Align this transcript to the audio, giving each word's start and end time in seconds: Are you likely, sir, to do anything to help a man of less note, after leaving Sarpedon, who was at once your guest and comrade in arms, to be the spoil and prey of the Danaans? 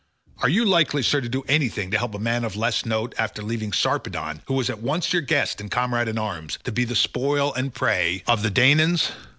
Are 0.41 0.49
you 0.49 0.65
likely, 0.65 1.03
sir, 1.03 1.21
to 1.21 1.29
do 1.29 1.43
anything 1.47 1.91
to 1.91 1.99
help 1.99 2.15
a 2.15 2.17
man 2.17 2.43
of 2.43 2.55
less 2.55 2.87
note, 2.87 3.13
after 3.19 3.43
leaving 3.43 3.71
Sarpedon, 3.71 4.41
who 4.47 4.55
was 4.55 4.67
at 4.67 4.81
once 4.81 5.13
your 5.13 5.21
guest 5.21 5.61
and 5.61 5.69
comrade 5.69 6.07
in 6.07 6.17
arms, 6.17 6.57
to 6.63 6.71
be 6.71 6.85
the 6.85 6.95
spoil 6.95 7.53
and 7.53 7.71
prey 7.71 8.23
of 8.25 8.41
the 8.41 8.49
Danaans? 8.49 9.11